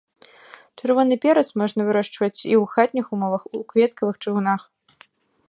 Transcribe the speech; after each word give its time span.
Чырвоны 0.77 1.17
перац 1.25 1.45
можна 1.63 1.81
вырошчваць 1.89 2.39
і 2.39 2.53
ў 2.61 2.63
хатніх 2.73 3.05
умовах 3.19 3.43
у 3.59 3.63
кветкавых 3.75 4.15
чыгунах. 4.25 4.61